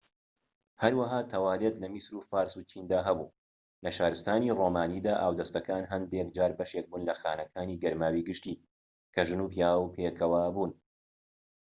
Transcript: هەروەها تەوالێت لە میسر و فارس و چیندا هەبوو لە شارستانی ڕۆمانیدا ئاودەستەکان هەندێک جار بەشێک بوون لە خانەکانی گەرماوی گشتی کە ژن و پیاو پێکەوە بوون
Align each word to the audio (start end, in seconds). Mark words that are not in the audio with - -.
هەروەها 0.81 1.19
تەوالێت 1.31 1.75
لە 1.81 1.87
میسر 1.93 2.13
و 2.15 2.25
فارس 2.29 2.53
و 2.55 2.65
چیندا 2.69 2.99
هەبوو 3.07 3.33
لە 3.83 3.89
شارستانی 3.97 4.55
ڕۆمانیدا 4.59 5.13
ئاودەستەکان 5.21 5.83
هەندێک 5.91 6.27
جار 6.37 6.51
بەشێک 6.59 6.85
بوون 6.87 7.03
لە 7.09 7.13
خانەکانی 7.21 7.79
گەرماوی 7.83 8.25
گشتی 8.29 8.61
کە 9.13 9.21
ژن 9.27 9.39
و 9.41 9.51
پیاو 9.53 9.91
پێکەوە 9.95 10.43
بوون 10.53 10.71